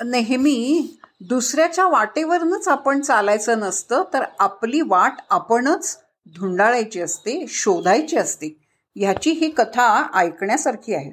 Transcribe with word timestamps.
नेहमी 0.00 0.96
दुसऱ्याच्या 1.20 1.86
वाटेवरूनच 1.88 2.68
आपण 2.68 3.00
चालायचं 3.00 3.58
नसतं 3.60 4.02
तर 4.12 4.24
आपली 4.38 4.80
वाट 4.80 5.20
आपणच 5.30 5.96
धुंडाळायची 6.36 7.00
असते 7.00 7.44
शोधायची 7.48 8.16
असते. 8.16 8.48
ह्याची 8.96 9.30
ही 9.30 9.50
कथा 9.50 9.86
ऐकण्यासारखी 10.14 10.94
आहे. 10.94 11.12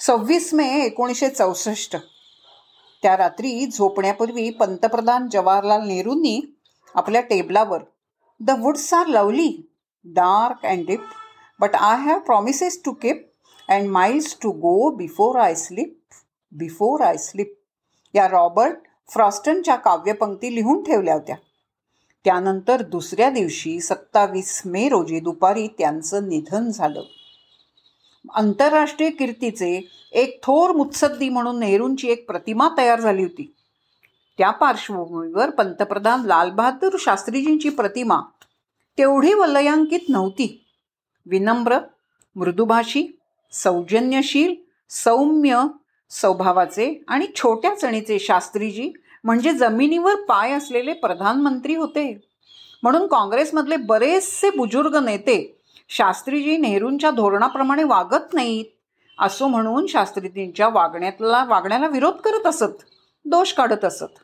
सव्वीस 0.00 0.52
मे 0.54 0.68
एकोणीसशे 0.84 1.28
चौसष्ट. 1.28 1.96
त्या 3.02 3.16
रात्री 3.16 3.66
झोपण्यापूर्वी 3.66 4.50
पंतप्रधान 4.50 5.28
जवाहरलाल 5.32 5.86
नेहरूंनी 5.88 6.40
आपल्या 6.94 7.20
टेबलावर 7.20 7.82
the 8.40 8.50
woods 8.60 8.92
are 8.94 9.06
lovely 9.06 9.50
dark 10.04 10.66
and 10.66 10.86
deep 10.86 11.00
but 11.60 11.74
I 11.74 11.96
have 12.02 12.18
promises 12.18 12.80
to 12.84 12.92
keep 12.92 13.26
and 13.68 13.88
miles 13.90 14.36
to 14.42 14.50
go 14.52 14.90
before 14.96 15.38
I 15.40 15.54
sleep 15.54 15.98
before 16.52 17.00
I 17.00 17.16
sleep. 17.18 17.54
या 18.14 18.28
रॉबर्ट 18.28 18.76
फ्रॉस्टनच्या 19.08 19.76
काव्यपंक्ती 19.76 20.54
लिहून 20.54 20.82
ठेवल्या 20.82 21.14
होत्या. 21.14 21.36
त्यानंतर 22.24 22.82
दुसऱ्या 22.82 23.30
दिवशी 23.30 23.80
सत्तावीस 23.80 24.62
मे 24.66 24.88
रोजी 24.88 25.20
दुपारी 25.20 25.68
त्यांचं 25.78 26.28
निधन 26.28 26.70
झालं. 26.70 27.02
आंतरराष्ट्रीय 28.34 29.10
कीर्तीचे 29.10 29.88
एक 30.12 30.40
थोर 30.42 30.70
मुत्सद्दी 30.70 31.28
म्हणून 31.28 31.58
नेहरूंची 31.58 32.08
एक 32.08 32.26
प्रतिमा 32.26 32.68
तयार 32.78 33.00
झाली 33.00 33.22
होती. 33.22 33.54
त्या 34.38 34.50
पार्श्वभूमीवर 34.50 35.50
पंतप्रधान 35.50 36.22
लालबहादूर 36.22 36.96
शास्त्रीजींची 36.98 37.68
प्रतिमा 37.68 38.20
तेवढी 38.98 39.34
वलयांकित 39.34 40.00
नव्हती. 40.08 40.64
विनम्र 41.26 41.78
मृदुभाषी 42.36 43.18
सौजन्यशील 43.52 44.54
सौम्य 44.90 45.62
स्वभावाचे 46.14 46.92
आणि 47.08 47.26
छोट्या 47.36 47.74
चणीचे 47.74 48.18
शास्त्रीजी 48.18 48.90
म्हणजे 49.24 49.52
जमिनीवर 49.52 50.14
पाय 50.14 50.52
असलेले 50.52 50.92
प्रधानमंत्री 50.92 51.74
होते. 51.74 52.20
म्हणून 52.82 53.06
काँग्रेसमधले 53.06 53.76
बरेचसे 53.76 54.50
बुजुर्ग 54.50 54.96
नेते 54.96 55.36
शास्त्रीजी 55.88 56.56
नेहरूंच्या 56.56 57.10
धोरणाप्रमाणे 57.10 57.84
वागत 57.84 58.34
नाहीत 58.34 58.64
असो 59.18 59.46
म्हणून 59.48 59.86
शास्त्रीजींच्या 59.86 60.68
वागण्यातला 60.68 61.44
वागण्याला 61.44 61.86
विरोध 61.86 62.14
करत 62.14 62.46
असत 62.46 62.84
दोष 63.24 63.52
काढत 63.52 63.84
असत. 63.84 64.18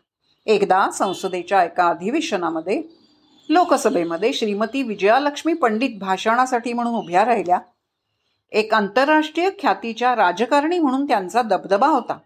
एकदा 0.46 0.90
संसदेच्या 0.90 1.62
एका 1.64 1.86
अधिवेशनामध्ये 1.88 2.82
लोकसभेमध्ये 3.48 4.32
श्रीमती 4.32 4.82
विजयालक्ष्मी 4.82 5.52
पंडित 5.52 5.98
भाषणासाठी 6.00 6.72
म्हणून 6.72 6.94
उभ्या 6.94 7.24
राहिल्या 7.24 7.58
एक 8.52 8.74
आंतरराष्ट्रीय 8.74 9.50
ख्यातीच्या 9.60 10.16
राजकारणी 10.16 10.78
म्हणून 10.78 11.04
त्यांचा 11.04 11.42
दबदबा 11.42 11.86
होता. 11.86 12.18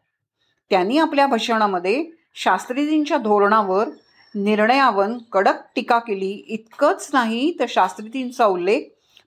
त्यांनी 0.71 0.99
आपल्या 0.99 1.27
भाषणामध्ये 1.27 2.05
शास्त्रीजींच्या 2.35 3.17
धोरणावर 3.17 3.89
निर्णयावर 4.35 5.07
कडक 5.33 5.55
टीका 5.75 5.99
केली. 5.99 6.45
इतकंच 6.47 7.11
नाही 7.13 7.57
तर 7.59 7.65
शास्त्रीजींचा 7.69 8.47
उल्लेख 8.47 8.81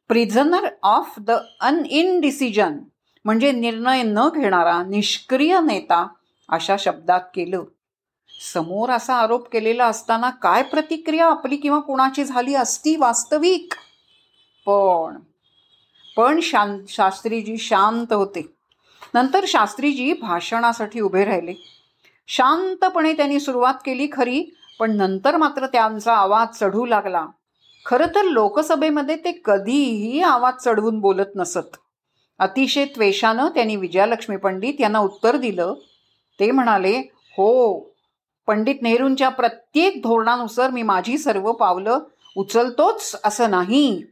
प्रिझनर 0.07 0.67
ऑफ 0.83 1.13
द 1.19 1.31
अनइनडिसिजन 1.61 2.77
म्हणजे 3.25 3.51
निर्णय 3.51 4.03
न 4.03 4.19
घेणारा 4.35 4.83
निष्क्रिय 4.83 5.59
नेता 5.59 6.07
अशा 6.49 6.75
शब्दात 6.79 7.19
केलं. 7.35 7.63
समोर 8.53 8.89
असा 8.89 9.15
आरोप 9.15 9.49
केलेला 9.49 9.85
असताना 9.85 10.29
काय 10.29 10.63
प्रतिक्रिया 10.63 11.25
आपली 11.25 11.55
किंवा 11.55 11.79
कोणाची 11.79 12.23
झाली 12.23 12.55
असती 12.55 12.95
वास्तविक? 12.95 13.73
पण 14.65 15.17
पण 16.17 16.39
शां 16.39 16.79
शास्त्रीजी 16.89 17.57
शांत 17.57 18.13
होते. 18.13 18.53
नंतर 19.13 19.45
शास्त्रीजी 19.47 20.13
भाषणासाठी 20.13 20.99
उभे 20.99 21.25
राहिले. 21.25 21.53
शांतपणे 22.27 23.13
त्यांनी 23.13 23.39
सुरुवात 23.39 23.73
केली 23.85 24.07
खरी 24.11 24.43
पण 24.79 24.97
नंतर 24.97 25.37
मात्र 25.37 25.65
त्यांचा 25.65 26.13
आवाज 26.13 26.57
चढू 26.59 26.85
लागला. 26.85 27.27
खरं 27.85 28.07
तर 28.07 28.23
लोकसभेमध्ये 28.23 29.15
ते 29.15 29.41
कधीही 29.45 30.21
आवाज 30.21 30.53
चढवून 30.63 30.99
बोलत 30.99 31.35
नसत. 31.35 31.77
अतिशय 32.39 32.85
त्वेषानं 32.85 33.47
त्यांनी 33.47 33.75
विजयालक्ष्मी 33.75 34.37
पंडित 34.37 34.73
यांना 34.79 34.99
उत्तर 34.99 35.37
दिलं. 35.37 35.73
ते 36.39 36.51
म्हणाले 36.51 36.97
हो 37.37 37.79
पंडित 38.47 38.75
नेहरूंच्या 38.81 39.29
प्रत्येक 39.29 39.97
धोरणानुसार 39.97 40.69
मी 40.69 40.83
माझी 40.83 41.17
सर्व 41.17 41.51
पावलं 41.51 41.99
उचलतोच 42.37 43.15
असं 43.23 43.49
नाही. 43.49 44.03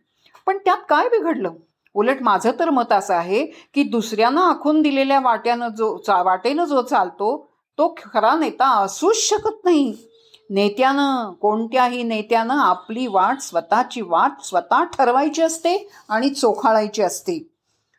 पण 0.46 0.58
त्यात 0.58 0.78
काय 0.90 1.08
बिघडलं? 1.08 1.52
उलट 1.96 2.18
माझं 2.22 2.52
तर 2.60 2.70
मत 2.70 2.92
असं 2.92 3.14
आहे 3.14 3.46
की 3.46 3.84
दुसऱ्यांना 3.84 4.42
आखून 4.42 4.82
दिलेल्या 4.82 5.20
वाट्यानं 5.20 5.70
जो 5.70 5.98
चा 5.98 6.22
वाटेनं 6.22 6.66
जो 6.66 6.82
चालतो 6.82 7.50
तो 7.78 7.96
खरा 7.98 8.36
नेता 8.36 8.70
असूच 8.70 9.16
शकत 9.16 9.66
नाही. 9.66 9.98
नेत्यानं 10.50 11.34
कोणत्याही 11.34 12.04
नेत्यानं 12.04 12.54
आपली 12.54 13.08
वाट 13.08 13.40
स्वतःची 13.40 14.02
वाट 14.02 14.32
स्वतः 14.44 14.84
ठरवायची 14.84 15.42
असते 15.42 15.90
आणि 16.10 16.30
चोखाळायची 16.30 17.02
असते. 17.02 17.48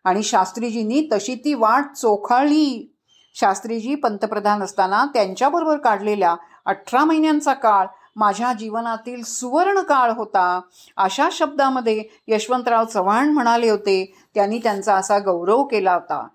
आणि 0.05 0.23
शास्त्रीजींनी 0.23 1.09
तशी 1.13 1.35
ती 1.35 1.55
वाट 1.55 1.93
चोखाळली. 1.97 2.93
शास्त्रीजी 3.35 3.95
पंतप्रधान 3.95 4.63
असताना 4.63 5.05
त्यांच्याबरोबर 5.05 5.77
काढलेल्या 5.77 6.35
अठरा 6.67 7.05
महिन्यांचा 7.05 7.53
काळ 7.53 7.87
माझ्या 8.17 8.53
जीवनातील 8.53 9.23
सुवर्ण 9.23 9.81
काळ 9.81 10.11
होता. 10.11 10.61
अशा 10.97 11.29
शब्दामध्ये 11.33 12.03
यशवंतराव 12.29 12.85
चव्हाण 12.85 13.29
म्हणाले 13.29 13.71
होते 13.71 14.05
त्यांनी 14.35 14.59
त्यांचा 14.59 14.95
असा 14.95 15.19
गौरव 15.19 15.63
केला 15.63 15.95
होता. 15.95 16.27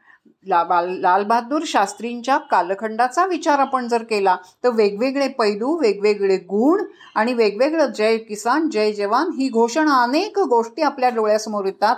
ला 0.47 0.63
बाल 0.63 0.89
लालबहादूर 0.99 1.61
शास्त्रींच्या 1.67 2.37
कालखंडाचा 2.51 3.25
विचार 3.25 3.59
आपण 3.59 3.87
जर 3.87 4.03
केला 4.03 4.35
तर 4.63 4.69
वेगवेगळे 4.69 5.27
पैलू 5.27 5.75
वेगवेगळे 5.77 6.37
गुण 6.49 6.83
आणि 7.15 7.33
वेगवेगळं 7.33 7.85
जय 7.87 8.17
किसान 8.17 8.69
जय 8.69 8.91
जवान 8.91 9.31
ही 9.37 9.49
घोषणा 9.49 10.01
अनेक 10.03 10.39
गोष्टी 10.39 10.81
आपल्या 10.81 11.09
डोळ्यासमोर 11.09 11.65
येतात. 11.65 11.95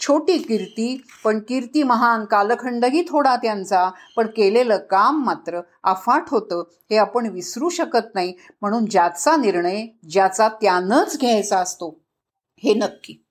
छोटी 0.00 0.38
कीर्ती 0.38 1.04
पण 1.24 1.38
कीर्ती 1.38 1.82
महान 1.82 2.24
कालखंडही 2.24 3.02
थोडा 3.02 3.36
त्यांचा 3.36 3.90
पण 4.16 4.26
केलेलं 4.26 4.76
काम 4.76 5.24
मात्र 5.24 5.60
अफाट 5.84 6.22
होतं 6.28 6.62
हे 6.90 6.96
आपण 6.96 7.26
विसरू 7.26 7.68
शकत 7.68 8.14
नाही. 8.14 8.34
म्हणून 8.60 8.86
ज्याचा 8.86 9.36
निर्णय 9.36 9.86
ज्याचा 10.10 10.48
त्यानंच 10.48 11.18
घ्यायचा 11.20 11.58
असतो 11.58 12.00
हे 12.62 12.74
नक्की. 12.74 13.25